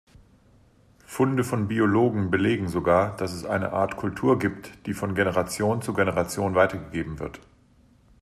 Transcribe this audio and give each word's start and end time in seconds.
Funde 1.05 1.43
von 1.43 1.67
Biologen 1.67 2.31
belegen 2.31 2.69
sogar, 2.69 3.15
dass 3.17 3.33
es 3.33 3.45
eine 3.45 3.71
Art 3.71 3.97
Kultur 3.97 4.39
gibt, 4.39 4.87
die 4.87 4.95
von 4.95 5.13
Generation 5.13 5.83
zu 5.83 5.93
Generation 5.93 6.55
weitergegeben 6.55 7.19
wird. 7.19 7.39